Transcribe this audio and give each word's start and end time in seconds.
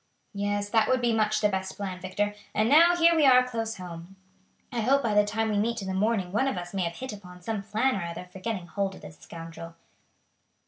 "Yes, 0.33 0.67
that 0.69 0.87
would 0.89 0.99
be 0.99 1.13
much 1.13 1.41
the 1.41 1.47
best 1.47 1.77
plan, 1.77 1.99
Victor. 2.01 2.33
And 2.55 2.67
now 2.67 2.95
here 2.95 3.15
we 3.15 3.23
are 3.27 3.47
close 3.47 3.75
home. 3.77 4.15
I 4.71 4.79
hope 4.79 5.03
by 5.03 5.13
the 5.13 5.23
time 5.23 5.49
we 5.51 5.59
meet 5.59 5.83
in 5.83 5.87
the 5.87 5.93
morning 5.93 6.31
one 6.31 6.47
of 6.47 6.57
us 6.57 6.73
may 6.73 6.81
have 6.85 6.95
hit 6.95 7.13
upon 7.13 7.43
some 7.43 7.61
plan 7.61 7.95
or 7.95 8.01
other 8.03 8.25
for 8.25 8.39
getting 8.39 8.65
hold 8.65 8.95
of 8.95 9.01
this 9.01 9.19
scoundrel." 9.19 9.75